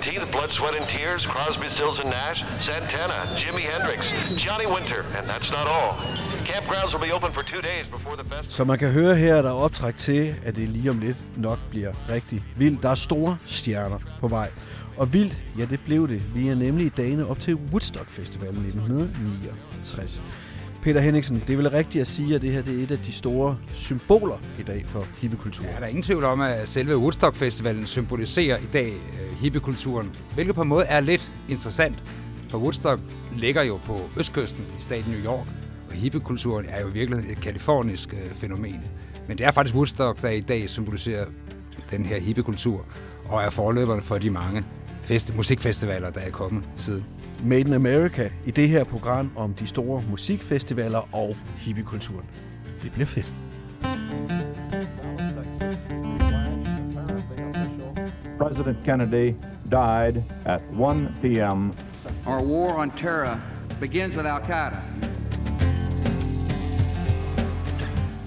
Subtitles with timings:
[0.00, 4.00] August 17th, Blood, Sweat and Tears, Crosby, Stills and Nash, Santana, Jimi Hendrix,
[4.44, 5.94] Johnny Winter, and that's not all.
[6.44, 8.50] Campgrounds will be open for two days before the festival.
[8.52, 11.58] Så man kan høre her, er der optræk til, at det lige om lidt nok
[11.70, 12.82] bliver rigtig vildt.
[12.82, 14.50] Der er store stjerner på vej.
[14.96, 16.22] Og vildt, ja det blev det.
[16.34, 20.22] Vi er nemlig i dagene op til Woodstock Festivalen 1969.
[20.82, 22.98] Peter Henningsen, det er vel rigtigt at sige, at det her det er et af
[22.98, 25.70] de store symboler i dag for hippiekulturen.
[25.70, 30.10] Ja, der er ingen tvivl om, at selve Woodstock Festivalen symboliserer i dag uh, hippiekulturen,
[30.34, 32.02] hvilket på en måde er lidt interessant,
[32.48, 33.00] for Woodstock
[33.36, 35.46] ligger jo på østkysten i staten New York,
[35.90, 38.80] og hippiekulturen er jo virkelig et kalifornisk øh, fænomen.
[39.28, 41.26] Men det er faktisk Woodstock, der i dag symboliserer
[41.90, 42.86] den her hippiekultur,
[43.28, 44.64] og er forløberen for de mange
[45.02, 47.04] fest- musikfestivaler, der er kommet siden.
[47.44, 52.26] Made in America i det her program om de store musikfestivaler og hippiekulturen.
[52.82, 53.32] Det bliver fedt.
[58.38, 59.34] President Kennedy
[59.70, 61.72] died at 1 p.m.
[62.26, 63.40] Our war on terror
[63.80, 64.78] begins with Al Qaeda.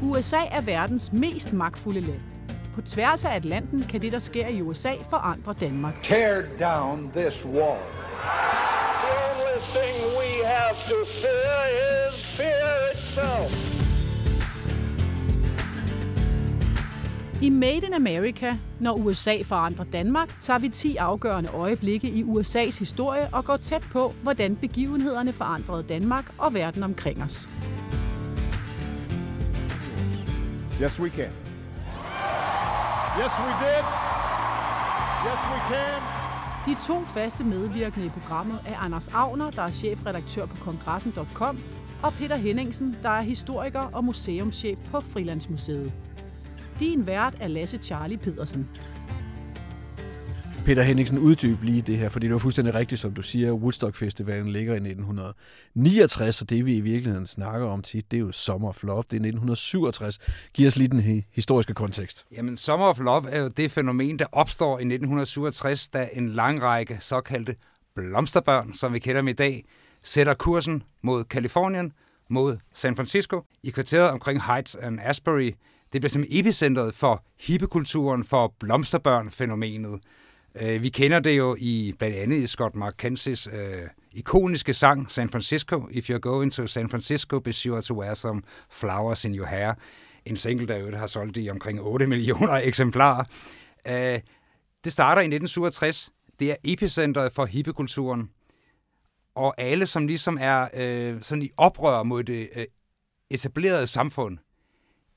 [0.02, 2.20] USA er verdens mest magtfulde land.
[2.76, 5.94] På tværs af Atlanten kan det, der sker i USA, forandre Danmark.
[6.04, 7.80] Tear down this wall.
[9.72, 11.58] Thing we have to fear
[12.08, 13.52] is fear itself.
[17.42, 22.80] I Made in America, når USA forandrer Danmark, tager vi 10 afgørende øjeblikke i USA's
[22.80, 27.50] historie og går tæt på, hvordan begivenhederne forandrede Danmark og verden omkring os.
[30.82, 31.30] Yes, we can.
[33.20, 33.84] Yes, we did.
[35.26, 36.23] Yes, we can.
[36.66, 41.60] De to faste medvirkende i programmet er Anders Agner, der er chefredaktør på kongressen.com,
[42.04, 45.94] og Peter Henningsen, der er historiker og museumschef på Frilandsmuseet.
[46.80, 48.70] Din vært er Lasse Charlie Pedersen.
[50.66, 53.52] Peter Henningsen, uddybe lige det her, fordi det var fuldstændig rigtigt, som du siger.
[53.52, 58.22] Woodstock Festivalen ligger i 1969, og det vi i virkeligheden snakker om tit, det er
[58.22, 58.98] jo Summer of Love.
[58.98, 60.20] Det er 1967.
[60.54, 62.26] Giv os lige den historiske kontekst.
[62.32, 66.62] Jamen, Summer of Love er jo det fænomen, der opstår i 1967, da en lang
[66.62, 67.56] række såkaldte
[67.96, 69.66] blomsterbørn, som vi kender dem i dag,
[70.04, 71.92] sætter kursen mod Kalifornien,
[72.30, 75.52] mod San Francisco, i kvarteret omkring Heights and Asbury.
[75.94, 80.00] Det bliver som epicentret for hippekulturen, for blomsterbørn-fænomenet.
[80.62, 85.30] Uh, vi kender det jo i blandt andet i Scott McKenzies øh, ikoniske sang San
[85.30, 85.88] Francisco.
[85.92, 89.74] If you're going to San Francisco, be sure to wear some flowers in your hair.
[90.26, 93.24] En single, der jo har solgt i omkring 8 millioner eksemplarer.
[93.88, 94.20] Øh,
[94.84, 96.12] det starter i 1967.
[96.40, 98.30] Det er epicentret for hippekulturen.
[99.36, 102.66] Og alle, som ligesom er øh, sådan i oprør mod det øh,
[103.30, 104.38] etablerede samfund,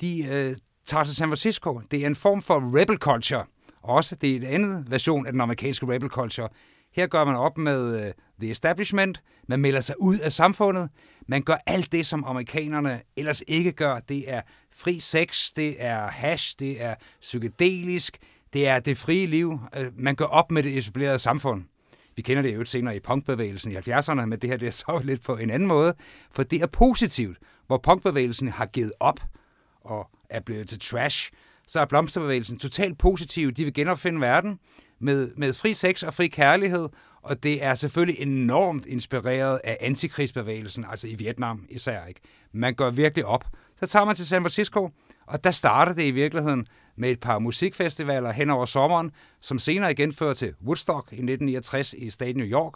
[0.00, 1.80] de øh, tager til San Francisco.
[1.90, 3.44] Det er en form for rebel culture–
[3.86, 6.48] også det er en anden version af den amerikanske rebel culture.
[6.92, 10.88] Her gør man op med uh, the establishment, man melder sig ud af samfundet,
[11.28, 13.98] man gør alt det, som amerikanerne ellers ikke gør.
[13.98, 14.42] Det er
[14.72, 18.18] fri sex, det er hash, det er psykedelisk,
[18.52, 19.52] det er det frie liv.
[19.52, 21.64] Uh, man gør op med det etablerede samfund.
[22.16, 25.00] Vi kender det jo senere i punkbevægelsen i 70'erne, men det her det er så
[25.04, 25.94] lidt på en anden måde,
[26.30, 29.20] for det er positivt, hvor punkbevægelsen har givet op
[29.80, 31.30] og er blevet til trash,
[31.66, 33.52] så er blomsterbevægelsen totalt positiv.
[33.52, 34.58] De vil genopfinde verden
[34.98, 36.88] med, med fri sex og fri kærlighed,
[37.22, 42.06] og det er selvfølgelig enormt inspireret af antikrigsbevægelsen, altså i Vietnam især.
[42.06, 42.20] Ikke?
[42.52, 43.44] Man går virkelig op.
[43.76, 44.90] Så tager man til San Francisco,
[45.26, 46.66] og der starter det i virkeligheden
[46.96, 49.10] med et par musikfestivaler hen over sommeren,
[49.40, 52.72] som senere igen fører til Woodstock i 1969 i staten New York.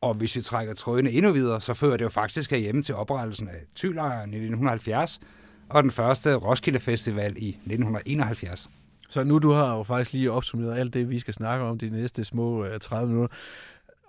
[0.00, 3.48] Og hvis vi trækker trådene endnu videre, så fører det jo faktisk herhjemme til oprettelsen
[3.48, 5.20] af Tylejren i 1970,
[5.70, 8.70] og den første Roskilde Festival i 1971.
[9.08, 11.90] Så nu du har jo faktisk lige opsummeret alt det, vi skal snakke om de
[11.90, 13.36] næste små 30 minutter.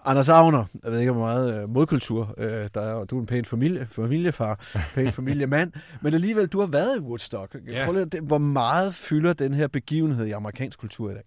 [0.06, 2.33] Anders Agner, jeg ved ikke, hvor meget modkultur
[2.74, 4.59] der er, du er en pæn familie, familiefar,
[4.94, 5.71] pæn familiemand,
[6.01, 7.56] men alligevel, du har været i Woodstock.
[7.71, 7.86] Ja.
[7.86, 11.24] Prøv lige, hvor meget fylder den her begivenhed i amerikansk kultur i dag?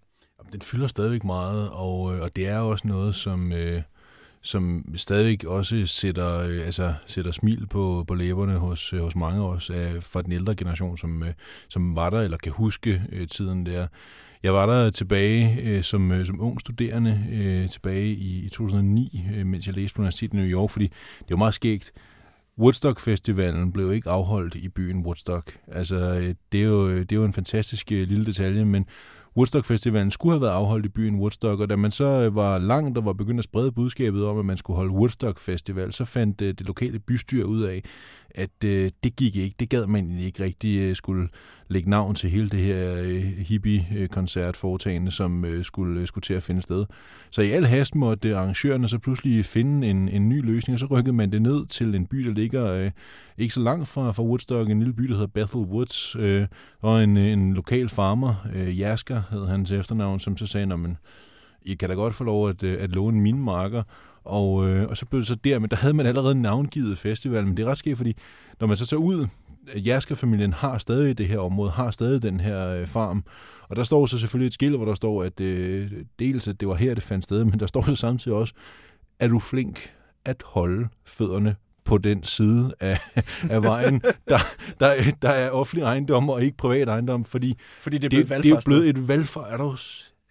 [0.51, 3.51] Den fylder stadigvæk meget, og, og det er også noget, som...
[3.51, 3.81] Øh
[4.45, 9.41] som stadig også sætter, øh, altså, sætter smil på, på læberne hos, øh, hos mange
[9.41, 11.33] af os øh, fra den ældre generation, som, øh,
[11.69, 13.87] som var der eller kan huske øh, tiden der.
[14.43, 19.25] Jeg var der tilbage øh, som, øh, som ung studerende øh, tilbage i, i 2009,
[19.35, 20.87] øh, mens jeg læste på Universitetet i New York, fordi
[21.19, 21.91] det var meget skægt.
[22.59, 25.57] Woodstock-festivalen blev ikke afholdt i byen Woodstock.
[25.67, 28.85] Altså, øh, det er jo, det er jo en fantastisk øh, lille detalje, men
[29.37, 32.97] Woodstock-festivalen skulle have været afholdt i byen Woodstock, og da man så øh, var langt
[32.97, 36.47] og var begyndt at sprede budskabet om, at man skulle holde Woodstock-festival, så fandt øh,
[36.47, 37.83] det lokale bystyre ud af,
[38.35, 39.55] at øh, det gik ikke.
[39.59, 41.29] Det gad man ikke rigtig øh, skulle
[41.67, 46.33] lægge navn til hele det her øh, hippie-koncert foretagende, som øh, skulle, øh, skulle til
[46.33, 46.85] at finde sted.
[47.31, 50.79] Så i al hast måtte øh, arrangørerne så pludselig finde en, en ny løsning, og
[50.79, 52.91] så rykkede man det ned til en by, der ligger øh,
[53.37, 56.47] ikke så langt fra, fra Woodstock, en lille by, der hedder Bethel Woods, øh,
[56.81, 60.97] og en, øh, en lokal farmer, øh, Jasker hed hans efternavn, som så sagde, men
[61.61, 63.83] I kan da godt få lov at, øh, at låne mine marker,
[64.25, 67.47] og, øh, og så blev det så der, men der havde man allerede navngivet festivalen,
[67.47, 68.13] men det er ret skægt, fordi
[68.59, 69.27] når man så tager ud,
[69.75, 73.23] Jasker-familien har stadig det her område, har stadig den her øh, farm,
[73.69, 76.67] og der står så selvfølgelig et skilt, hvor der står, at øh, dels at det
[76.67, 78.53] var her, det fandt sted, men der står så samtidig også,
[79.19, 79.93] er du flink
[80.25, 82.99] at holde fødderne på den side af,
[83.55, 84.39] af vejen, der,
[84.79, 88.51] der, der er offentlig ejendom og ikke privat ejendom, fordi, fordi det, er det, det
[88.51, 89.53] er blevet et valgfart.
[89.53, 89.75] Er du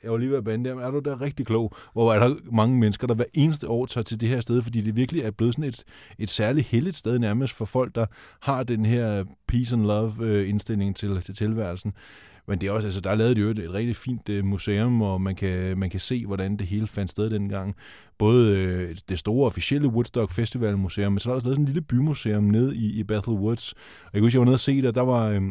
[0.04, 2.34] jeg var lige ved at bande der, er du der rigtig klog, hvor er der
[2.52, 5.30] mange mennesker, der hver eneste år tager til det her sted, fordi det virkelig er
[5.30, 5.84] blevet sådan et,
[6.18, 8.06] et særligt heldigt sted nærmest for folk, der
[8.40, 11.92] har den her peace and love øh, indstilling til, til tilværelsen.
[12.48, 15.02] Men det er også, altså, der er lavet jo et, et rigtig fint uh, museum,
[15.02, 17.76] og man kan, man kan se, hvordan det hele fandt sted dengang.
[18.18, 21.62] Både øh, det store officielle Woodstock Festival Museum, men så er der også lavet sådan
[21.62, 23.72] en lille bymuseum ned i, i Bethel Woods.
[23.72, 25.28] Og jeg kunne huske, jeg var nede og se der, der var...
[25.28, 25.42] Øh,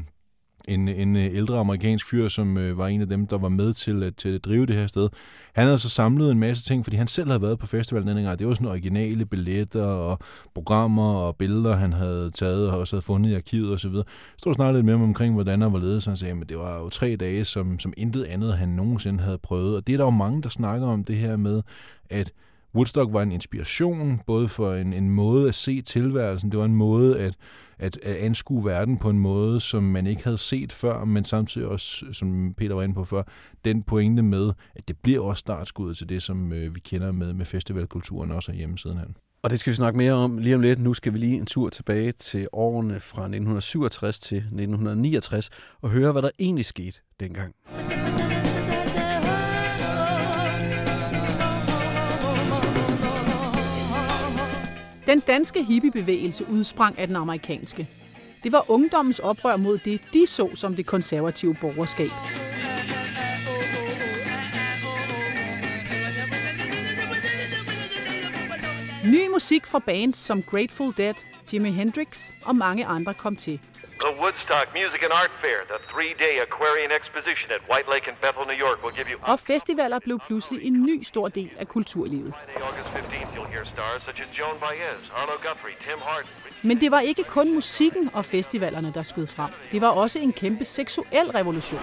[0.67, 3.73] en, en øh, ældre amerikansk fyr, som øh, var en af dem, der var med
[3.73, 5.09] til at, til at drive det her sted.
[5.53, 8.23] Han havde så samlet en masse ting, fordi han selv havde været på festivalen den
[8.23, 8.39] gang.
[8.39, 10.19] Det var sådan originale billetter og
[10.53, 13.91] programmer og billeder, han havde taget og også havde fundet i arkivet osv.
[13.91, 14.03] Så
[14.37, 16.49] stod og snakkede lidt med ham omkring, hvordan han var ledet, så han sagde, at
[16.49, 19.75] det var jo tre dage, som, som intet andet han nogensinde havde prøvet.
[19.75, 21.61] Og det er der jo mange, der snakker om det her med,
[22.09, 22.31] at
[22.75, 26.75] Woodstock var en inspiration, både for en, en måde at se tilværelsen, det var en
[26.75, 27.35] måde at,
[27.79, 31.67] at, at anskue verden på en måde, som man ikke havde set før, men samtidig
[31.67, 33.23] også, som Peter var inde på før,
[33.65, 37.33] den pointe med, at det bliver også startskuddet til det, som øh, vi kender med,
[37.33, 39.17] med festivalkulturen også af sidenhen.
[39.43, 40.79] Og det skal vi snakke mere om lige om lidt.
[40.79, 45.49] Nu skal vi lige en tur tilbage til årene fra 1967 til 1969
[45.81, 47.55] og høre, hvad der egentlig skete dengang.
[55.13, 57.89] Den danske hippiebevægelse udsprang af den amerikanske.
[58.43, 62.09] Det var ungdommens oprør mod det, de så som det konservative borgerskab.
[69.11, 71.13] Ny musik fra bands som Grateful Dead,
[71.53, 73.59] Jimi Hendrix og mange andre kom til.
[74.07, 78.43] The Woodstock Music and Art Fair, the three-day Aquarian Exposition at White Lake in Bethel,
[78.51, 79.17] New York, will give you...
[79.33, 82.33] Og festivaler blev pludselig en ny stor del af kulturlivet.
[82.33, 86.25] Friday, August 15th, you'll hear stars such as Joan Baez, Arlo Guthrie, Tim Hart,
[86.63, 89.51] Men det var ikke kun musikken og festivalerne, der skød frem.
[89.71, 91.81] Det var også en kæmpe seksuel revolution.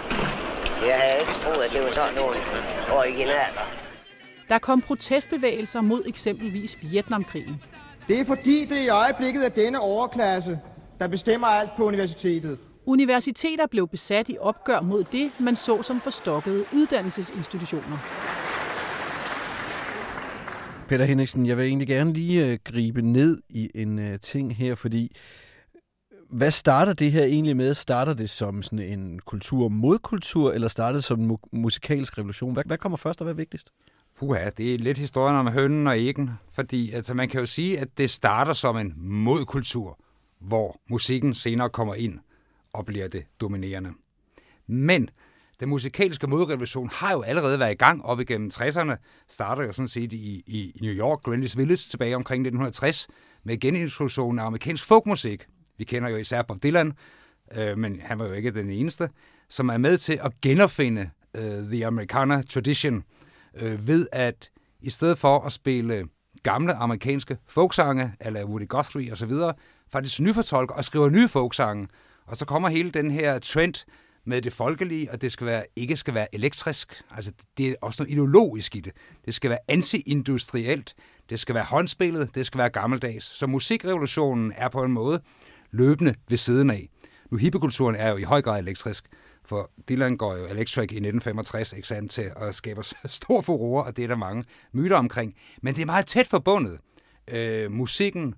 [0.86, 2.36] Jeg havde ikke troet, at det var sådan nogle
[2.92, 3.64] originaler.
[4.48, 7.62] Der kom protestbevægelser mod eksempelvis Vietnamkrigen.
[8.08, 10.58] Det er fordi, det i øjeblikket er denne overklasse,
[11.00, 12.58] der bestemmer alt på universitetet.
[12.86, 17.98] Universiteter blev besat i opgør mod det, man så som forstokkede uddannelsesinstitutioner.
[20.88, 24.74] Peter Henriksen, jeg vil egentlig gerne lige uh, gribe ned i en uh, ting her,
[24.74, 25.16] fordi
[26.30, 27.74] hvad starter det her egentlig med?
[27.74, 32.18] Starter det som sådan en kultur mod kultur, eller starter det som en mu- musikalsk
[32.18, 32.52] revolution?
[32.52, 33.70] Hvad, hvad kommer først og hvad er vigtigst?
[34.18, 37.78] Puha, det er lidt historien om hønnen og æggen, fordi altså, man kan jo sige,
[37.78, 39.98] at det starter som en modkultur,
[40.40, 42.18] hvor musikken senere kommer ind
[42.72, 43.90] og bliver det dominerende.
[44.66, 45.10] Men
[45.60, 48.96] den musikalske modrevolution har jo allerede været i gang op igennem 60'erne,
[49.28, 53.08] starter jo sådan set i, i New York, Greenwich Village tilbage omkring 1960,
[53.44, 55.46] med genintroduktionen af amerikansk folkmusik.
[55.78, 56.92] Vi kender jo især Bob Dylan,
[57.56, 59.10] øh, men han var jo ikke den eneste,
[59.48, 63.04] som er med til at genopfinde øh, The Americana Tradition,
[63.54, 66.08] øh, ved at i stedet for at spille
[66.42, 69.32] gamle amerikanske folksange, eller Woody Guthrie osv.,
[69.92, 71.88] faktisk nyfortolker og skriver nye folksange.
[72.26, 73.74] Og så kommer hele den her trend
[74.24, 77.02] med det folkelige, og det skal være, ikke skal være elektrisk.
[77.10, 78.92] Altså, det er også noget ideologisk i det.
[79.24, 80.94] Det skal være anti-industrielt,
[81.30, 83.24] det skal være håndspillet, det skal være gammeldags.
[83.24, 85.20] Så musikrevolutionen er på en måde
[85.70, 86.88] løbende ved siden af.
[87.30, 89.04] Nu hippekulturen er jo i høj grad elektrisk,
[89.44, 93.96] for Dylan går jo electric i 1965 ikke sandt, til at skabe stor furore, og
[93.96, 95.34] det er der mange myter omkring.
[95.62, 96.78] Men det er meget tæt forbundet,
[97.28, 98.34] øh, musikken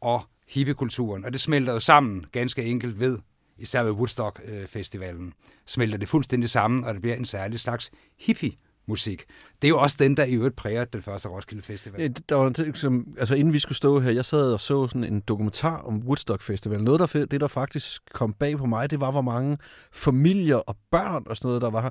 [0.00, 3.18] og hippiekulturen, og det smelter jo sammen ganske enkelt ved,
[3.58, 5.32] især ved Woodstock-festivalen,
[5.66, 8.52] smelter det fuldstændig sammen, og det bliver en særlig slags hippie
[8.88, 9.24] musik.
[9.62, 12.16] Det er jo også den, der i øvrigt præger den første Roskilde Festival.
[12.28, 14.88] Der var en ting, som, altså inden vi skulle stå her, jeg sad og så
[14.88, 16.82] sådan en dokumentar om Woodstock Festival.
[16.82, 19.58] Noget, der, det der faktisk kom bag på mig, det var, hvor mange
[19.92, 21.90] familier og børn og sådan noget, der var her.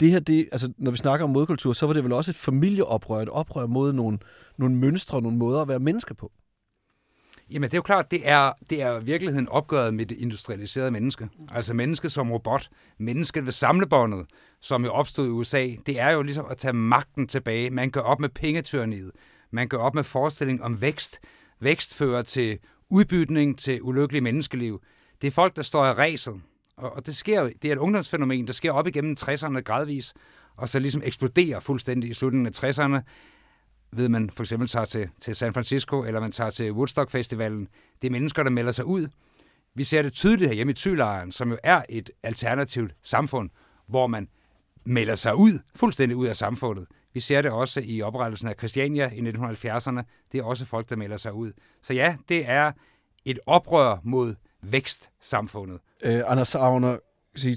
[0.00, 2.36] Det her, det, altså, når vi snakker om modkultur, så var det vel også et
[2.36, 4.18] familieoprør, et oprør mod nogle,
[4.58, 6.32] nogle mønstre, nogle måder at være menneske på.
[7.50, 11.28] Jamen, det er jo klart, det er, det er virkeligheden opgøret med det industrialiserede menneske.
[11.50, 14.26] Altså mennesket som robot, mennesket ved samlebåndet,
[14.60, 17.70] som jo opstod i USA, det er jo ligesom at tage magten tilbage.
[17.70, 19.10] Man gør op med pengetyrniet.
[19.50, 21.20] Man gør op med forestilling om vækst.
[21.60, 22.58] Vækst fører til
[22.90, 24.82] udbytning, til ulykkelige menneskeliv.
[25.20, 26.40] Det er folk, der står i ræset.
[26.76, 30.14] Og, og det sker det er et ungdomsfænomen, der sker op igennem 60'erne gradvis,
[30.56, 33.00] og så ligesom eksploderer fuldstændig i slutningen af 60'erne,
[33.96, 37.68] ved man for eksempel tager til, til San Francisco, eller man tager til Woodstock Festivalen.
[38.02, 39.06] Det er mennesker, der melder sig ud.
[39.74, 43.50] Vi ser det tydeligt her hjemme i Thylejren, som jo er et alternativt samfund,
[43.88, 44.28] hvor man
[44.84, 46.86] melder sig ud, fuldstændig ud af samfundet.
[47.14, 50.02] Vi ser det også i oprettelsen af Christiania i 1970'erne.
[50.32, 51.52] Det er også folk, der melder sig ud.
[51.82, 52.72] Så ja, det er
[53.24, 55.78] et oprør mod vækstsamfundet.
[56.04, 56.98] Øh, Anders Agner,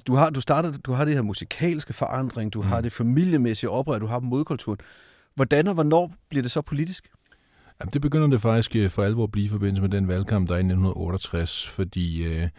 [0.08, 2.67] du har, du, startede, du har det her musikalske forandring, du mm.
[2.67, 4.79] har det familiemæssige oprør, du har modkulturen.
[5.38, 7.10] Hvordan og hvornår bliver det så politisk?
[7.79, 10.48] Jamen, det begynder det faktisk øh, for alvor at blive i forbindelse med den valgkamp,
[10.48, 12.50] der er i 1968, fordi øh,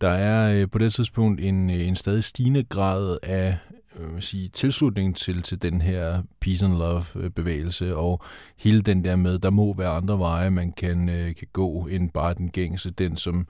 [0.00, 3.58] der er øh, på det tidspunkt en, øh, en stadig stigende grad af
[3.98, 8.24] øh, sige, tilslutning til, til den her peace and love øh, bevægelse, og
[8.56, 12.10] hele den der med, der må være andre veje, man kan, øh, kan gå, end
[12.10, 13.46] bare den gængse, den som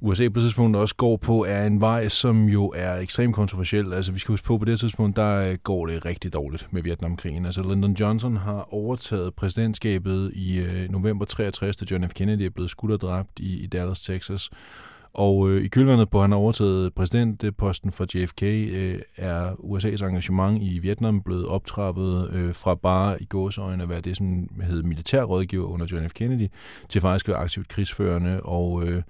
[0.00, 3.92] USA på det tidspunkt også går på, er en vej, som jo er ekstremt kontroversiel.
[3.92, 6.82] Altså vi skal huske på, på det tidspunkt, der øh, går det rigtig dårligt med
[6.82, 7.46] Vietnamkrigen.
[7.46, 12.14] Altså Lyndon Johnson har overtaget præsidentskabet i øh, november 63, da John F.
[12.14, 14.50] Kennedy er blevet skudt og dræbt i, i Dallas, Texas.
[15.14, 20.04] Og øh, i kølvandet på, at han har overtaget præsidentposten for JFK, øh, er USA's
[20.04, 24.82] engagement i Vietnam blevet optrappet øh, fra bare i gåsøjne at være det, som hed
[24.82, 26.12] militærrådgiver under John F.
[26.12, 26.48] Kennedy,
[26.88, 28.86] til faktisk at være aktivt krigsførende og...
[28.86, 29.02] Øh,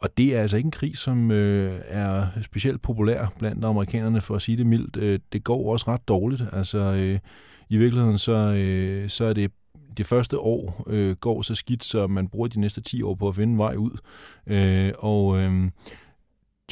[0.00, 4.34] og det er altså ikke en krig, som øh, er specielt populær blandt amerikanerne, for
[4.34, 4.96] at sige det mildt.
[4.96, 6.42] Øh, det går også ret dårligt.
[6.52, 7.18] Altså, øh,
[7.68, 9.50] i virkeligheden så, øh, så er det
[9.96, 13.28] det første år øh, går så skidt, så man bruger de næste 10 år på
[13.28, 13.98] at finde en vej ud.
[14.46, 15.70] Øh, og øh,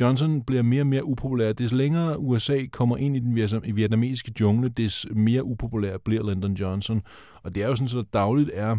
[0.00, 1.52] Johnson bliver mere og mere upopulær.
[1.52, 3.37] Des længere USA kommer ind i den
[3.76, 7.02] vietnamesiske jungle, des mere upopulær bliver Lyndon Johnson.
[7.43, 8.76] Og det er jo sådan, at dagligt er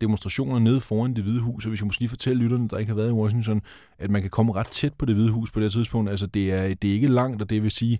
[0.00, 2.90] demonstrationer nede foran det hvide hus, og vi skal måske lige fortælle lytterne, der ikke
[2.90, 3.62] har været i Washington,
[3.98, 6.10] at man kan komme ret tæt på det hvide hus på det tidspunkt.
[6.10, 7.98] Altså det er, det er ikke langt, og det vil sige,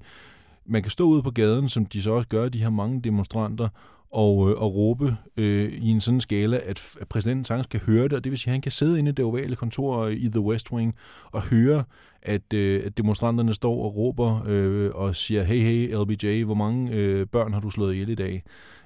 [0.67, 3.69] man kan stå ude på gaden, som de så også gør, de her mange demonstranter,
[4.15, 8.05] og, øh, og råbe øh, i en sådan skala, at, at præsidenten sagtens kan høre
[8.05, 10.29] det, og det vil sige, at han kan sidde inde i det ovale kontor i
[10.29, 10.95] The West Wing
[11.33, 11.85] og høre,
[12.23, 16.93] at, øh, at demonstranterne står og råber øh, og siger, hey, hey, LBJ, hvor mange
[16.93, 18.43] øh, børn har du slået ihjel i dag?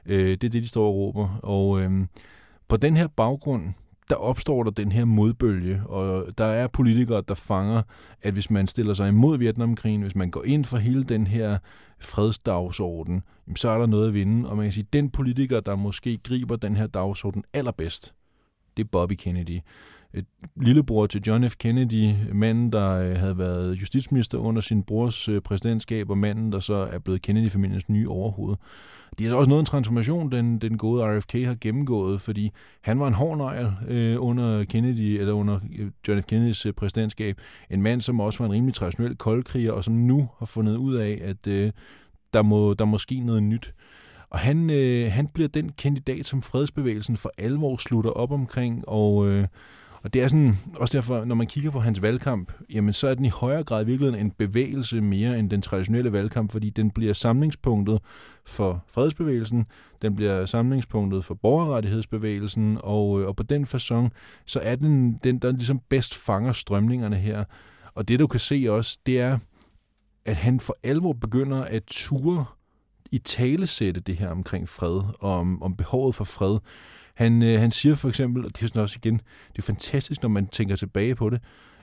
[0.07, 1.39] Øh, det er det, de står og råber.
[1.43, 1.91] Og øh,
[2.69, 3.65] på den her baggrund,
[4.11, 7.83] der opstår der den her modbølge, og der er politikere, der fanger,
[8.23, 11.59] at hvis man stiller sig imod Vietnamkrigen, hvis man går ind for hele den her
[12.01, 13.23] fredsdagsorden,
[13.57, 14.49] så er der noget at vinde.
[14.49, 18.15] Og man kan sige, at den politiker, der måske griber den her dagsorden allerbedst,
[18.77, 19.61] det er Bobby Kennedy.
[20.15, 21.57] Et lillebror til John F.
[21.57, 26.61] Kennedy, manden, der øh, havde været justitsminister under sin brors øh, præsidentskab, og manden, der
[26.61, 28.57] så er blevet Kennedy-familiens nye overhoved.
[29.19, 32.51] Det er også noget en transformation, den, den gode RFK har gennemgået, fordi
[32.83, 36.27] han var en hård nøgl øh, under Kennedy, eller under øh, John F.
[36.27, 37.41] Kennedys præsidentskab.
[37.71, 40.95] En mand, som også var en rimelig traditionel koldkriger, og som nu har fundet ud
[40.95, 41.71] af, at øh,
[42.33, 43.75] der, må, der må ske noget nyt.
[44.31, 49.29] Og han, øh, han bliver den kandidat, som fredsbevægelsen for alvor slutter op omkring, og...
[49.29, 49.47] Øh,
[50.03, 53.15] og det er sådan, også derfor, når man kigger på hans valgkamp, jamen så er
[53.15, 57.13] den i højere grad virkelig en bevægelse mere end den traditionelle valgkamp, fordi den bliver
[57.13, 57.99] samlingspunktet
[58.47, 59.67] for fredsbevægelsen,
[60.03, 64.09] den bliver samlingspunktet for borgerrettighedsbevægelsen, og, øh, og på den façon,
[64.47, 67.45] så er den, den, der ligesom bedst fanger strømningerne her.
[67.95, 69.39] Og det du kan se også, det er,
[70.25, 72.45] at han for alvor begynder at ture
[73.11, 76.59] i talesætte det her omkring fred, og om, om behovet for fred.
[77.19, 79.21] Han, øh, han siger for eksempel, og det er sådan også igen,
[79.53, 81.41] det er fantastisk, når man tænker tilbage på det.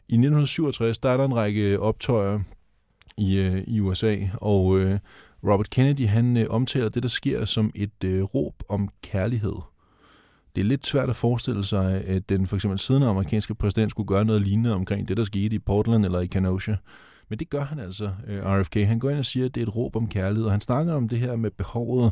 [0.08, 2.40] I 1967, der er der en række optøjer
[3.18, 5.00] i, øh, i USA, og øh,
[5.44, 9.56] Robert Kennedy, han øh, omtaler det, der sker, som et øh, råb om kærlighed.
[10.56, 14.08] Det er lidt svært at forestille sig, at den for eksempel siddende amerikanske præsident skulle
[14.08, 16.76] gøre noget lignende omkring det, der skete i Portland eller i Kenosha.
[17.30, 18.76] Men det gør han altså, øh, RFK.
[18.76, 20.94] Han går ind og siger, at det er et råb om kærlighed, og han snakker
[20.94, 22.12] om det her med behovet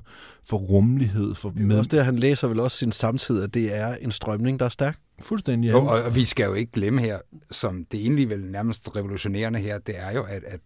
[0.49, 1.35] for rummelighed.
[1.35, 4.11] For det er også det, han læser vel også sin samtid, at det er en
[4.11, 4.97] strømning, der er stærk.
[5.19, 5.67] Fuldstændig.
[5.67, 5.75] Ja.
[5.75, 7.19] Og, og vi skal jo ikke glemme her,
[7.51, 10.59] som det egentlig vel nærmest revolutionerende her, det er jo, at, at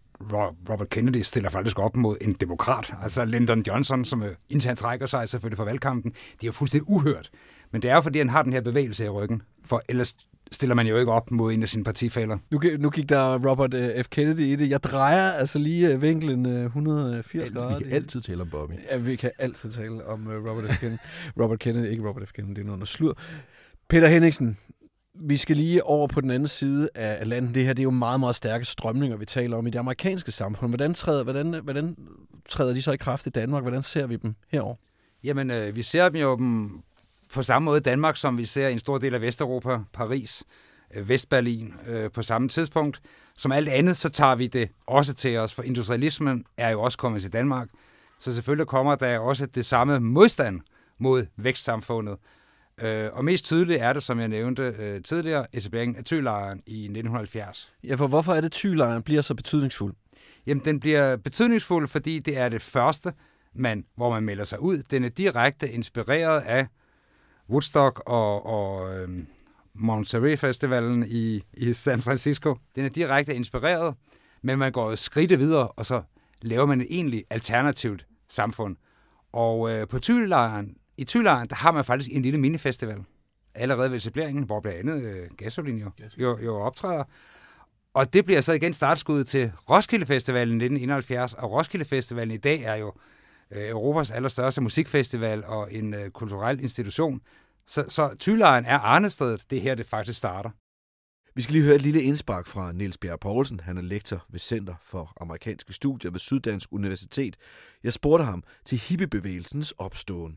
[0.70, 2.94] Robert Kennedy stiller faktisk op mod en demokrat.
[3.02, 6.90] Altså Lyndon Johnson, som indtil han trækker sig selvfølgelig for valgkampen, det er jo fuldstændig
[6.90, 7.30] uhørt.
[7.72, 9.42] Men det er jo, fordi han har den her bevægelse i ryggen.
[9.64, 10.16] For ellers
[10.52, 12.38] stiller man jo ikke op mod en af sine partifælder.
[12.50, 14.08] Nu, nu gik der Robert uh, F.
[14.08, 14.70] Kennedy i det.
[14.70, 17.78] Jeg drejer altså lige uh, vinklen uh, 180 grader.
[17.78, 18.72] Vi kan altid tale om Bobby.
[18.90, 20.80] Ja, vi kan altid tale om Robert F.
[20.80, 20.98] Kennedy.
[21.40, 22.32] Robert Kennedy, ikke Robert F.
[22.32, 23.18] Kennedy, det er noget, der slur.
[23.88, 24.58] Peter Henningsen,
[25.20, 27.54] vi skal lige over på den anden side af landet.
[27.54, 30.32] Det her det er jo meget, meget stærke strømninger, vi taler om i det amerikanske
[30.32, 30.70] samfund.
[30.70, 31.96] Hvordan træder, hvordan, hvordan
[32.48, 33.62] træder de så i kraft i Danmark?
[33.62, 34.74] Hvordan ser vi dem herover?
[35.24, 36.82] Jamen, øh, vi ser dem jo dem
[37.34, 40.44] på samme måde Danmark, som vi ser i en stor del af Vesteuropa, Paris,
[40.94, 43.00] øh, Vestberlin øh, på samme tidspunkt.
[43.36, 46.98] Som alt andet, så tager vi det også til os, for industrialismen er jo også
[46.98, 47.68] kommet til Danmark.
[48.18, 50.60] Så selvfølgelig kommer der også det samme modstand
[50.98, 52.16] mod vækstsamfundet.
[52.80, 56.82] Øh, og mest tydeligt er det, som jeg nævnte øh, tidligere, etableringen af Thylejren i
[56.82, 57.72] 1970.
[57.84, 59.94] Ja, for hvorfor er det, Thylejren bliver så betydningsfuld?
[60.46, 63.12] Jamen, den bliver betydningsfuld, fordi det er det første,
[63.54, 64.82] man, hvor man melder sig ud.
[64.90, 66.66] Den er direkte inspireret af
[67.50, 69.08] Woodstock og, og øh,
[69.74, 72.56] Monterey Festivalen i, i San Francisco.
[72.76, 73.94] Den er direkte inspireret,
[74.42, 76.02] men man går skridt videre, og så
[76.42, 78.76] laver man et egentlig alternativt samfund.
[79.32, 83.04] Og øh, på Thylejren, i Thylejren, der har man faktisk en lille minifestival
[83.54, 87.04] allerede ved etableringen, hvor blandt andet øh, Gasolin jo, jo, jo optræder.
[87.94, 92.62] Og det bliver så igen startskuddet til Roskilde Festivalen 1971, og Roskilde Festivalen i dag
[92.62, 92.92] er jo
[93.50, 97.20] Europas allerstørste musikfestival og en øh, kulturel institution.
[97.66, 100.50] Så, så Thylejren er Arnestedet, det er her, det faktisk starter.
[101.36, 103.60] Vi skal lige høre et lille indspark fra Niels Bjerg Poulsen.
[103.68, 107.34] Han er lektor ved Center for Amerikanske Studier ved Syddansk Universitet.
[107.86, 110.34] Jeg spurgte ham til hippiebevægelsens opståen.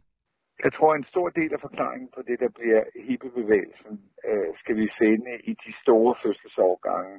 [0.66, 3.94] Jeg tror, en stor del af forklaringen på det, der bliver hippiebevægelsen,
[4.30, 7.16] øh, skal vi finde i de store fødselsårgange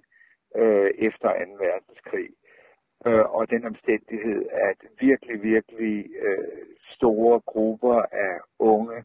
[0.60, 1.66] øh, efter 2.
[1.66, 2.28] verdenskrig.
[3.06, 6.66] Øh, og den omstændighed, at virkelig, virkelig øh,
[6.96, 9.04] store grupper af unge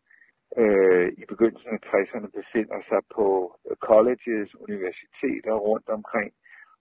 [0.58, 6.34] øh, i begyndelsen af 60'erne befinder sig på colleges, universiteter rundt omkring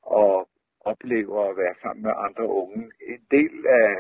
[0.03, 0.49] og
[0.81, 2.83] oplever at være sammen med andre unge.
[3.15, 3.91] En del af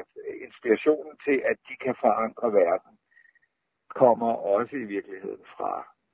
[0.46, 2.92] inspirationen til, at de kan forandre verden,
[3.88, 5.72] kommer også i virkeligheden fra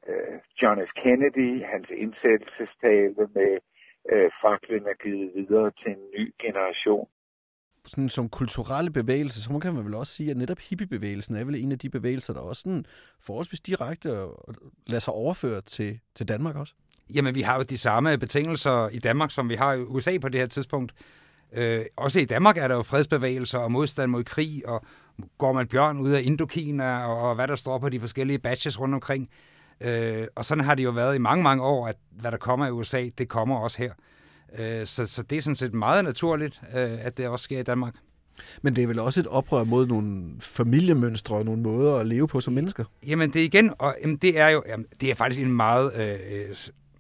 [0.09, 0.93] øh, John F.
[1.03, 3.53] Kennedy, hans indsættelsestale med
[4.12, 7.09] øh, faklen er givet videre til en ny generation.
[7.87, 11.65] Sådan som kulturelle bevægelse, så kan man vel også sige, at netop hippiebevægelsen er vel
[11.65, 12.85] en af de bevægelser, der også sådan
[13.21, 14.09] forholdsvis direkte
[14.87, 16.75] lader sig overføre til, til Danmark også.
[17.15, 20.29] Jamen, vi har jo de samme betingelser i Danmark, som vi har i USA på
[20.29, 20.93] det her tidspunkt.
[21.53, 24.83] Øh, også i Danmark er der jo fredsbevægelser og modstand mod krig, og
[25.38, 28.81] går man bjørn ud af Indokina, og, og hvad der står på de forskellige badges
[28.81, 29.31] rundt omkring.
[29.85, 32.66] Øh, og sådan har det jo været i mange, mange år, at hvad der kommer
[32.66, 33.92] i USA, det kommer også her.
[34.59, 37.62] Øh, så, så det er sådan set meget naturligt, øh, at det også sker i
[37.62, 37.95] Danmark.
[38.62, 42.29] Men det er vel også et oprør mod nogle familiemønstre og nogle måder at leve
[42.29, 42.85] på som mennesker?
[43.07, 46.57] Jamen det igen, og jamen, det er jo jamen, det er faktisk en meget øh,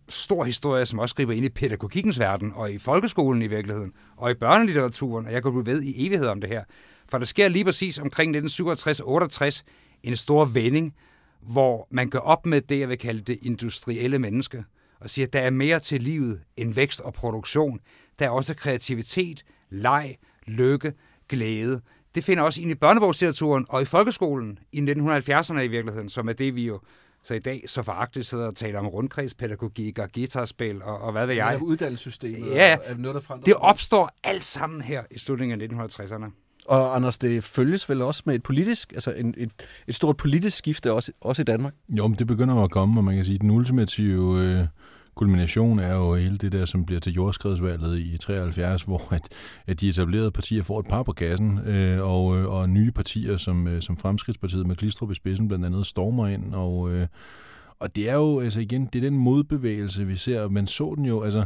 [0.08, 4.30] stor historie, som også griber ind i pædagogikkens verden, og i folkeskolen i virkeligheden, og
[4.30, 6.64] i børnelitteraturen, og jeg kunne blive ved i evighed om det her.
[7.08, 9.62] For der sker lige præcis omkring 1967-68
[10.02, 10.94] en stor vending,
[11.42, 14.64] hvor man gør op med det, jeg vil kalde det industrielle menneske,
[15.00, 17.80] og siger, at der er mere til livet end vækst og produktion.
[18.18, 20.92] Der er også kreativitet, leg, lykke,
[21.28, 21.80] glæde.
[22.14, 26.32] Det finder også ind i børnebogslitteraturen og i folkeskolen i 1970'erne i virkeligheden, som er
[26.32, 26.80] det, vi jo
[27.24, 31.26] så i dag så foragtigt sidder og taler om rundkredspædagogik og guitarspil og, og hvad
[31.26, 31.56] ved jeg.
[31.60, 35.66] Ja, uddannelsessystemet ja, er noget, der forandrer det opstår alt sammen her i slutningen af
[35.66, 36.41] 1960'erne.
[36.66, 39.50] Og Anders, det følges vel også med et politisk, altså en, et,
[39.86, 41.74] et stort politisk skifte også, også i Danmark?
[41.88, 44.66] Jo, men det begynder at komme, og man kan sige, at den ultimative øh,
[45.14, 49.28] kulmination er jo hele det der, som bliver til jordskredsvalget i 73, hvor at,
[49.66, 53.36] at de etablerede partier får et par på kassen, øh, og, øh, og nye partier,
[53.36, 57.06] som, øh, som Fremskridtspartiet med Glistrup i spidsen blandt andet, stormer ind, og, øh,
[57.78, 61.04] og det er jo, altså igen, det er den modbevægelse, vi ser, man så den
[61.04, 61.44] jo, altså,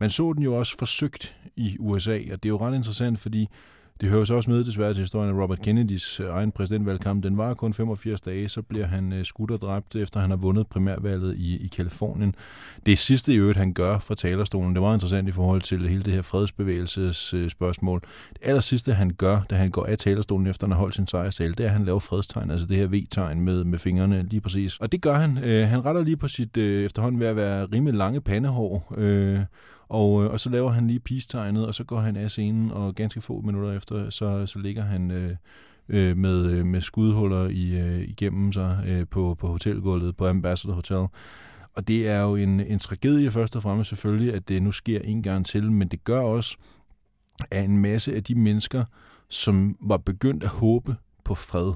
[0.00, 3.48] man så den jo også forsøgt i USA, og det er jo ret interessant, fordi
[4.00, 7.24] det hører så også med desværre til historien af Robert Kennedys øh, egen præsidentvalgkamp.
[7.24, 10.36] Den var kun 85 dage, så bliver han øh, skudt og dræbt, efter han har
[10.36, 12.34] vundet primærvalget i, i Kalifornien.
[12.86, 16.02] Det sidste i øvrigt, han gør fra talerstolen, det var interessant i forhold til hele
[16.02, 18.00] det her fredsbevægelses øh, spørgsmål.
[18.28, 21.06] Det aller sidste, han gør, da han går af talerstolen, efter han har holdt sin
[21.06, 24.40] sejrsal, det er, at han laver fredstegn, altså det her V-tegn med, med fingrene lige
[24.40, 24.76] præcis.
[24.78, 25.36] Og det gør han.
[25.66, 28.94] Han retter lige på sit efterhånden ved at være rimelig lange pandehår,
[29.88, 32.94] og, øh, og så laver han lige peace-tegnet, og så går han af scenen, og
[32.94, 35.36] ganske få minutter efter, så, så ligger han øh,
[35.88, 40.74] øh, med, øh, med skudhuller i, øh, igennem sig øh, på, på hotelgulvet på Ambassador
[40.74, 41.06] Hotel.
[41.74, 45.00] Og det er jo en, en tragedie først og fremmest selvfølgelig, at det nu sker
[45.00, 46.56] en gang til, men det gør også,
[47.50, 48.84] at en masse af de mennesker,
[49.28, 51.72] som var begyndt at håbe på fred,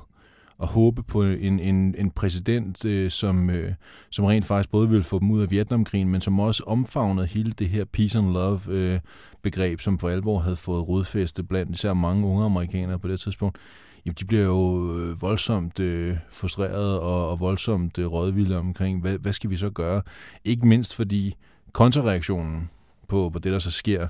[0.62, 3.72] at håbe på en, en, en præsident, øh, som, øh,
[4.10, 7.52] som rent faktisk både ville få dem ud af Vietnamkrigen, men som også omfavnede hele
[7.52, 9.00] det her peace and love øh,
[9.42, 13.58] begreb, som for alvor havde fået rodfæste blandt især mange unge amerikanere på det tidspunkt.
[14.06, 19.18] Jamen, de bliver jo øh, voldsomt øh, frustreret og, og voldsomt øh, rådvilde omkring, hvad,
[19.18, 20.02] hvad skal vi så gøre?
[20.44, 21.34] Ikke mindst fordi
[21.72, 22.70] kontrareaktionen
[23.08, 24.08] på, på det, der så sker,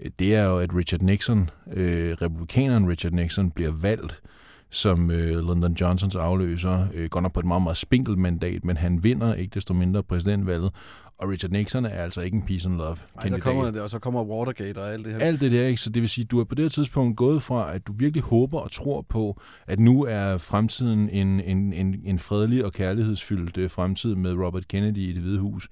[0.00, 4.22] øh, det er jo, at Richard Nixon, øh, republikaneren Richard Nixon, bliver valgt
[4.70, 6.86] som øh, Lyndon Johnsons afløser.
[6.94, 10.02] Øh, går nok på et meget, meget spinkelt mandat, men han vinder ikke desto mindre
[10.02, 10.70] præsidentvalget.
[11.18, 13.90] Og Richard Nixon er altså ikke en peace and love Ej, der kommer det, og
[13.90, 15.20] så kommer Watergate og alt det her.
[15.20, 15.80] Alt det der, ikke?
[15.80, 18.22] Så det vil sige, du er på det her tidspunkt gået fra, at du virkelig
[18.22, 23.58] håber og tror på, at nu er fremtiden en, en, en, en fredelig og kærlighedsfyldt
[23.58, 25.68] øh, fremtid med Robert Kennedy i det hvide hus.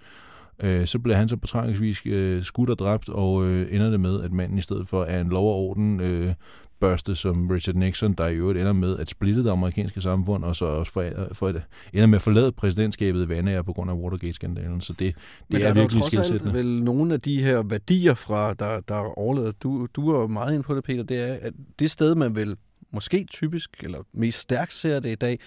[0.63, 3.91] Øh, så bliver han så på tragisk vis øh, skudt og dræbt, og øh, ender
[3.91, 6.35] det med, at manden i stedet for er en lov og orden øh,
[6.81, 10.57] børste som Richard Nixon, der i øvrigt ender med at splitte det amerikanske samfund, og
[10.57, 11.49] så også for, for
[11.93, 14.81] ender med at forlade præsidentskabet i vandager på grund af Watergate-skandalen.
[14.81, 15.15] Så det, det
[15.49, 16.55] Men er, er virkelig skilsættende.
[16.55, 20.63] vel nogle af de her værdier, fra, der, der overlader, du, du er meget inde
[20.63, 22.57] på det, Peter, det er, at det sted, man vil
[22.93, 25.39] måske typisk, eller mest stærkt ser det i dag,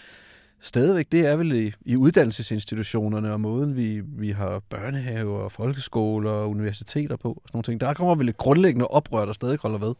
[0.61, 6.49] stadigvæk, det er vel i, i uddannelsesinstitutionerne og måden, vi, vi har børnehaver, folkeskoler og
[6.49, 7.29] universiteter på.
[7.29, 7.81] Og sådan nogle ting.
[7.81, 9.93] Der kommer vel et grundlæggende oprør, der stadig holder ved.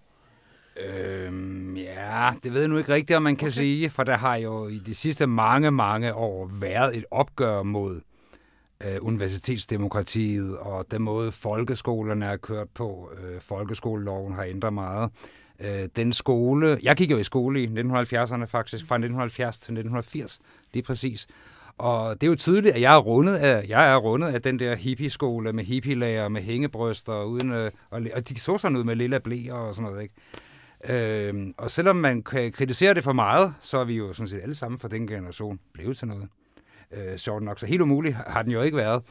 [0.86, 3.54] Øhm, ja, det ved jeg nu ikke rigtigt, om man kan okay.
[3.54, 8.02] sige, for der har jo i de sidste mange, mange år været et opgør mod
[8.84, 13.12] øh, universitetsdemokratiet og den måde folkeskolerne er kørt på.
[13.24, 15.12] Øh, folkeskoleloven har ændret meget.
[15.60, 20.40] Øh, den skole, jeg gik jo i skole i 1970'erne faktisk, fra 1970 til 1980,
[20.74, 21.28] lige præcis.
[21.78, 24.60] Og det er jo tydeligt, at jeg er rundet af, jeg er rundet af den
[24.60, 28.96] der hippie-skole med hippie med hængebryster, uden, øh, og, og de så sådan ud med
[28.96, 30.16] lille blæer og sådan noget, ikke?
[30.90, 34.42] Øh, og selvom man kan kritisere det for meget, så er vi jo sådan set
[34.42, 36.28] alle sammen for den generation blevet til noget.
[36.92, 39.04] Øh, sjovt nok, så helt umuligt har den jo ikke været.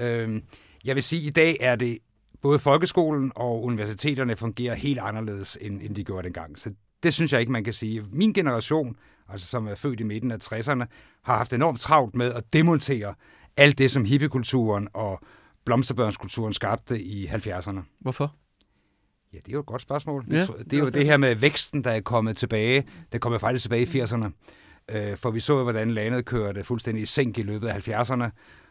[0.00, 0.42] Øh,
[0.84, 1.98] jeg vil sige, at i dag er det
[2.42, 6.58] både folkeskolen og universiteterne fungerer helt anderledes, end, end de gjorde dengang.
[6.58, 6.70] Så
[7.02, 8.04] det synes jeg ikke, man kan sige.
[8.12, 8.96] Min generation,
[9.28, 10.84] altså som er født i midten af 60'erne,
[11.22, 13.14] har haft enormt travlt med at demontere
[13.56, 15.20] alt det, som hippiekulturen og
[15.64, 17.80] blomsterbørnskulturen skabte i 70'erne.
[18.00, 18.34] Hvorfor?
[19.36, 20.24] Ja, det er jo et godt spørgsmål.
[20.30, 22.86] Ja, det er jo det her med væksten, der er kommet tilbage.
[23.12, 24.30] Det kommer faktisk tilbage i 80'erne.
[24.88, 28.30] Øh, for vi så jo, hvordan landet kørte fuldstændig i sænk i løbet af 70'erne.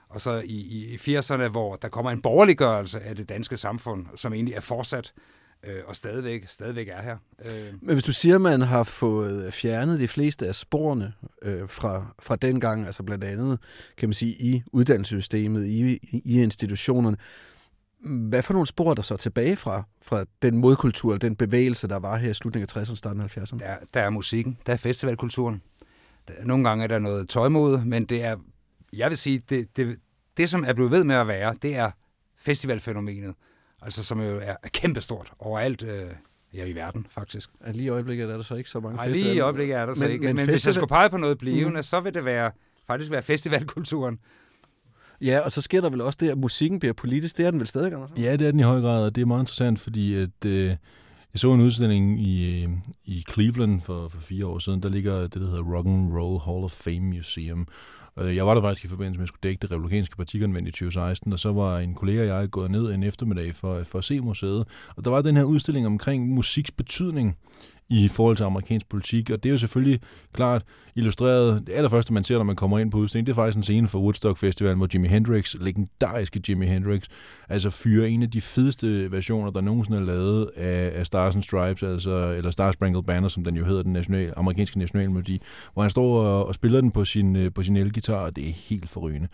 [0.10, 4.06] Og så i, i, i 80'erne, hvor der kommer en borgerliggørelse af det danske samfund,
[4.16, 5.14] som egentlig er fortsat
[5.68, 7.18] øh, og stadigvæk, stadigvæk er her.
[7.46, 7.74] Øh.
[7.82, 12.06] Men hvis du siger, at man har fået fjernet de fleste af sporene øh, fra,
[12.20, 13.60] fra dengang, altså blandt andet,
[13.98, 17.18] kan man sige, i uddannelsessystemet, i, i, i institutionerne,
[18.06, 22.00] hvad for nogle spor er der så tilbage fra, fra den modkultur, den bevægelse, der
[22.00, 23.58] var her i slutningen af 60'erne, starten af 70'erne?
[23.60, 25.62] Der, der er musikken, der er festivalkulturen.
[26.28, 28.38] Der, nogle gange er der noget tøjmod, men det er,
[28.94, 30.00] jeg vil sige, det, det,
[30.38, 31.92] det som er blevet ved med at være, det er
[32.38, 33.36] festivalfænomenet,
[33.82, 36.12] altså som jo er, er kæmpestort overalt øh,
[36.54, 37.50] ja, i verden, faktisk.
[37.66, 39.30] Ja, lige i øjeblikket er der så ikke så mange Nej, festivaler.
[39.30, 40.26] lige i øjeblikket er der så men, ikke.
[40.26, 40.54] Men, men festival...
[40.56, 41.84] hvis jeg skulle pege på noget blivende, mm.
[41.84, 42.52] så vil det være,
[42.88, 44.20] faktisk være festivalkulturen.
[45.26, 47.38] Ja, og så sker der vel også det, at musikken bliver politisk.
[47.38, 48.10] Det er den vel stadig, Anders?
[48.18, 50.66] Ja, det er den i høj grad, og det er meget interessant, fordi at, øh,
[50.66, 50.78] jeg
[51.40, 52.70] så en udstilling i, øh,
[53.06, 54.84] i Cleveland for, for fire år siden.
[54.84, 57.68] Der ligger det, der hedder Rock and Roll Hall of Fame Museum.
[58.20, 60.68] Øh, jeg var der faktisk i forbindelse med, at jeg skulle dække det republikanske partikonvent
[60.68, 63.98] i 2016, og så var en kollega og jeg gået ned en eftermiddag for, for
[63.98, 64.68] at se museet.
[64.96, 67.38] Og der var den her udstilling omkring musiks betydning
[67.90, 70.00] i forhold til amerikansk politik, og det er jo selvfølgelig
[70.34, 70.64] klart
[70.96, 71.68] illustreret.
[71.68, 73.88] Det allerførste, man ser, når man kommer ind på udstillingen, det er faktisk en scene
[73.88, 77.04] fra Woodstock Festival, hvor Jimi Hendrix, legendariske Jimi Hendrix,
[77.50, 81.44] altså fyrer en af de fedeste versioner, der nogensinde er lavet af, af Stars and
[81.44, 85.42] Stripes, altså, eller Star Spangled Banner, som den jo hedder, den national, amerikanske nationalmelodi,
[85.74, 88.50] hvor han står og, og spiller den på sin, øh, på sin elgitar, og det
[88.50, 89.28] er helt forrygende.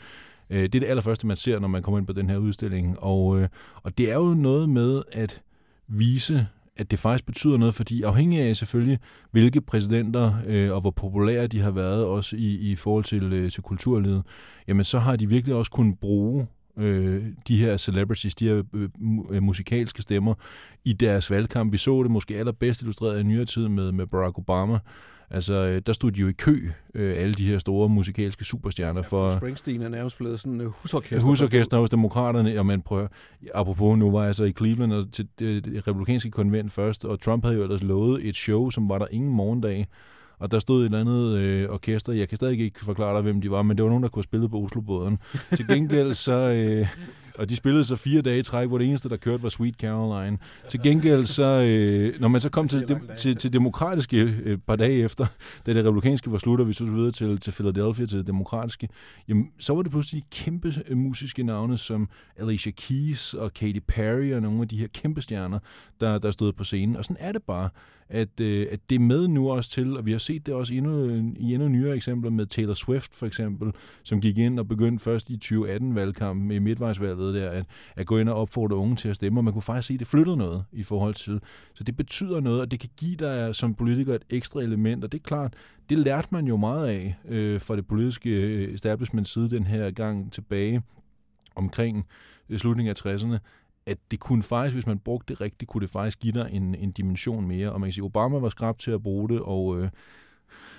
[0.50, 3.00] Øh, det er det allerførste, man ser, når man kommer ind på den her udstilling,
[3.00, 3.48] og, øh,
[3.84, 5.42] og det er jo noget med at
[5.88, 6.48] vise
[6.82, 9.00] at det faktisk betyder noget, fordi afhængig af selvfølgelig,
[9.32, 13.52] hvilke præsidenter øh, og hvor populære de har været, også i, i forhold til, øh,
[13.52, 14.24] til kulturlivet,
[14.68, 18.90] jamen så har de virkelig også kunnet bruge øh, de her celebrities, de her øh,
[19.32, 20.34] øh musikalske stemmer
[20.86, 21.74] i deres valgkamp.
[21.74, 24.80] Vi så det måske allerbedst illustreret i nyere tid med, med Barack Obama,
[25.34, 26.58] Altså, øh, der stod de jo i kø,
[26.94, 29.02] øh, alle de her store musikalske superstjerner.
[29.02, 31.30] For, ja, Springsteen er nærmest blevet sådan en husorkester.
[31.30, 32.60] Husorkester hos demokraterne.
[32.60, 33.08] Og man prøver,
[33.54, 37.22] apropos, nu var jeg så i Cleveland og til det, det republikanske konvent først, og
[37.22, 39.88] Trump havde jo ellers lovet et show, som var der ingen morgendag.
[40.40, 43.42] Og der stod et eller andet øh, orkester, jeg kan stadig ikke forklare dig, hvem
[43.42, 45.18] de var, men det var nogen, der kunne spille på Oslobåden.
[45.56, 46.88] Til gengæld så, øh,
[47.38, 49.76] og de spillede så fire dage i træk, hvor det eneste, der kørte, var Sweet
[49.76, 50.38] Caroline.
[50.70, 54.64] Til gengæld, så, øh, når man så kom til, dem, til, til demokratiske øh, et
[54.64, 55.26] par dage efter,
[55.66, 58.90] da det republikanske var slut, og vi så videre til, til Philadelphia, til det demokratiske,
[59.28, 64.34] jamen, så var det pludselig kæmpe øh, musiske navne, som Alicia Keys og Katy Perry
[64.34, 65.60] og nogle af de her kæmpe stjerner,
[66.02, 66.96] der, der stod på scenen.
[66.96, 67.70] Og sådan er det bare
[68.12, 70.74] at, øh, at det er med nu også til, og vi har set det også
[70.74, 71.06] endnu,
[71.40, 73.72] i endnu nyere eksempler med Taylor Swift for eksempel,
[74.04, 78.30] som gik ind og begyndte først i 2018-valgkampen i midtvejsvalget der, at, at gå ind
[78.30, 80.64] og opfordre unge til at stemme, og man kunne faktisk se, at det flyttede noget
[80.72, 81.42] i forhold til.
[81.74, 85.12] Så det betyder noget, og det kan give dig som politiker et ekstra element, og
[85.12, 85.54] det er klart,
[85.90, 89.92] det lærte man jo meget af øh, fra det politiske øh, establishment side den her
[89.92, 90.82] gang tilbage
[91.56, 92.06] omkring
[92.50, 93.38] øh, slutningen af 60'erne,
[93.86, 96.76] at det kunne faktisk, hvis man brugte det rigtigt, kunne det faktisk give dig en,
[96.76, 97.72] en dimension mere.
[97.72, 99.90] Og man kan sige, Obama var skrab til at bruge det, og øh,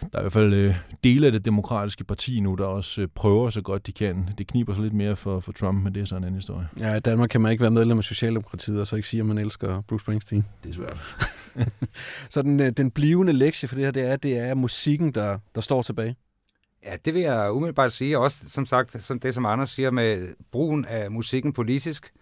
[0.00, 3.08] der er i hvert fald øh, dele af det demokratiske parti nu, der også øh,
[3.14, 4.28] prøver så godt de kan.
[4.38, 6.68] Det kniber så lidt mere for, for Trump, men det er så en anden historie.
[6.78, 9.26] Ja, i Danmark kan man ikke være medlem af Socialdemokratiet, og så ikke sige, at
[9.26, 10.44] man elsker Bruce Springsteen.
[10.64, 11.18] Det er svært.
[12.34, 15.38] så den, øh, den blivende lektie for det her, det er, det er musikken, der,
[15.54, 16.16] der står tilbage.
[16.84, 18.18] Ja, det vil jeg umiddelbart sige.
[18.18, 22.12] Også som sagt, som det som Anders siger med brugen af musikken politisk.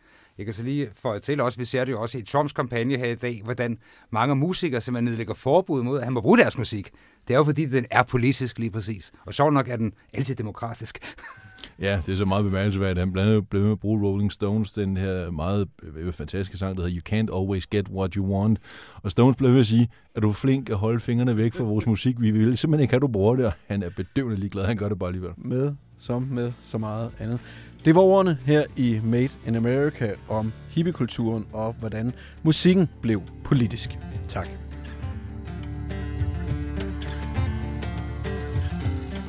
[0.41, 2.97] Jeg kan så lige få til også, vi ser det jo også i Trumps kampagne
[2.97, 3.79] her i dag, hvordan
[4.11, 6.91] mange musikere simpelthen nedlægger forbud mod, at han må bruge deres musik.
[7.29, 9.13] Det er jo fordi, den er politisk lige præcis.
[9.27, 10.99] Og sjovt nok er den altid demokratisk.
[11.79, 12.99] ja, det er så meget bemærkelsesværdigt.
[12.99, 16.77] Han blandt andet blev med at bruge Rolling Stones, den her meget øh, fantastiske sang,
[16.77, 18.59] der hedder You Can't Always Get What You Want.
[19.03, 21.65] Og Stones blev ved at sige, at du er flink at holde fingrene væk fra
[21.65, 22.21] vores musik.
[22.21, 24.65] Vi vil simpelthen ikke have, at du bruger det, og han er bedøvende ligeglad.
[24.65, 25.33] Han gør det bare alligevel.
[25.37, 27.41] Med som med så meget andet.
[27.85, 32.13] Det var ordene her i Made in America om hippiekulturen og hvordan
[32.43, 33.99] musikken blev politisk.
[34.29, 34.49] Tak.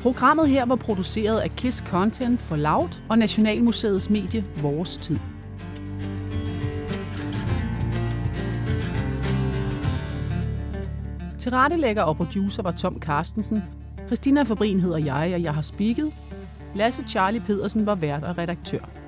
[0.02, 5.18] Programmet her var produceret af KISS Content for Loud og Nationalmuseets medie Vores Tid.
[11.38, 13.62] Tilrettelægger og producer var Tom Carstensen.
[14.06, 16.12] Christina Fabrin hedder jeg, og jeg har speaket.
[16.74, 19.01] Lasse Charlie Pedersen var vært og redaktør.